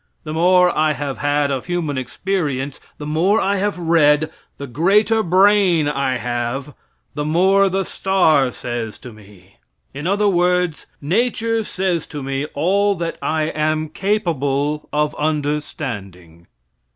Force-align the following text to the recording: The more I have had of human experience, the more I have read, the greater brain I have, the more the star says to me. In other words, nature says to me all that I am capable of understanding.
The 0.23 0.33
more 0.33 0.75
I 0.75 0.93
have 0.93 1.19
had 1.19 1.51
of 1.51 1.67
human 1.67 1.95
experience, 1.95 2.79
the 2.97 3.05
more 3.05 3.39
I 3.39 3.57
have 3.57 3.77
read, 3.77 4.31
the 4.57 4.65
greater 4.65 5.21
brain 5.21 5.87
I 5.87 6.17
have, 6.17 6.73
the 7.13 7.23
more 7.23 7.69
the 7.69 7.85
star 7.85 8.49
says 8.49 8.97
to 8.97 9.13
me. 9.13 9.57
In 9.93 10.07
other 10.07 10.27
words, 10.27 10.87
nature 11.01 11.63
says 11.63 12.07
to 12.07 12.23
me 12.23 12.47
all 12.55 12.95
that 12.95 13.19
I 13.21 13.43
am 13.43 13.89
capable 13.89 14.89
of 14.91 15.13
understanding. 15.19 16.47